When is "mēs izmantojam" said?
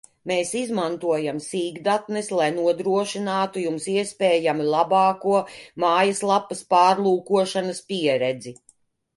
0.29-1.41